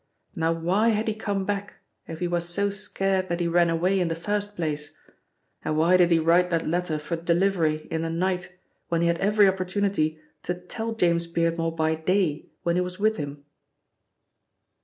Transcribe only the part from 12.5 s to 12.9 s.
when he